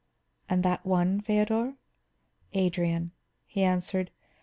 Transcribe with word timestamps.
"And 0.49 0.63
that 0.63 0.83
one, 0.83 1.21
Feodor?" 1.21 1.75
"Adrian," 2.55 3.11
he 3.45 3.61
answered. 3.61 4.09